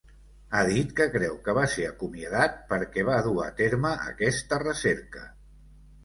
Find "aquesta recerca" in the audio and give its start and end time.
4.13-5.23